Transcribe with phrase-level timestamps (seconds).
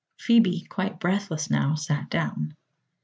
[0.17, 2.55] Phoebe, quite breathless now, sat down.